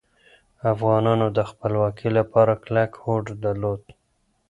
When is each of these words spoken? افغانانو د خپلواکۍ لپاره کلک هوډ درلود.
افغانانو 0.73 1.27
د 1.37 1.39
خپلواکۍ 1.49 2.09
لپاره 2.17 2.53
کلک 2.63 2.91
هوډ 3.01 3.25
درلود. 3.43 3.81